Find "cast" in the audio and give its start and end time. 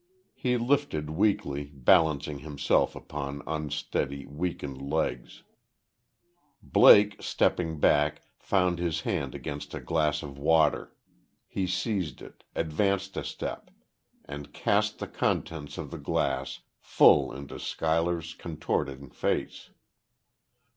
14.53-14.97